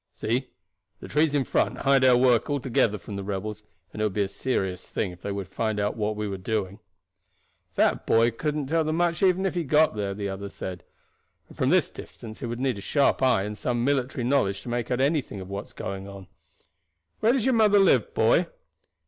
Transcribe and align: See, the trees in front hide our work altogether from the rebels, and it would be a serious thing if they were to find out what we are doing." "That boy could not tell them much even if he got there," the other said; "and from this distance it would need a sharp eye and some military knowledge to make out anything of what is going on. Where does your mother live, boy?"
See, 0.15 0.49
the 0.99 1.07
trees 1.07 1.35
in 1.35 1.43
front 1.43 1.77
hide 1.77 2.03
our 2.03 2.17
work 2.17 2.49
altogether 2.49 2.97
from 2.97 3.17
the 3.17 3.23
rebels, 3.23 3.61
and 3.93 4.01
it 4.01 4.05
would 4.05 4.15
be 4.15 4.23
a 4.23 4.27
serious 4.27 4.89
thing 4.89 5.11
if 5.11 5.21
they 5.21 5.31
were 5.31 5.45
to 5.45 5.51
find 5.51 5.79
out 5.79 5.95
what 5.95 6.15
we 6.15 6.25
are 6.25 6.37
doing." 6.37 6.79
"That 7.75 8.07
boy 8.07 8.31
could 8.31 8.55
not 8.55 8.67
tell 8.67 8.83
them 8.83 8.95
much 8.95 9.21
even 9.21 9.45
if 9.45 9.53
he 9.53 9.63
got 9.63 9.95
there," 9.95 10.15
the 10.15 10.27
other 10.27 10.49
said; 10.49 10.83
"and 11.49 11.55
from 11.55 11.69
this 11.69 11.91
distance 11.91 12.41
it 12.41 12.47
would 12.47 12.59
need 12.59 12.79
a 12.79 12.81
sharp 12.81 13.21
eye 13.21 13.43
and 13.43 13.55
some 13.55 13.85
military 13.85 14.23
knowledge 14.23 14.63
to 14.63 14.69
make 14.69 14.89
out 14.89 15.01
anything 15.01 15.39
of 15.39 15.49
what 15.51 15.65
is 15.65 15.73
going 15.73 16.07
on. 16.07 16.25
Where 17.19 17.33
does 17.33 17.45
your 17.45 17.53
mother 17.53 17.77
live, 17.77 18.15
boy?" 18.15 18.47